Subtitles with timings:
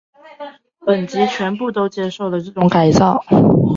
[0.79, 3.23] 本级全部都接受了这种改造。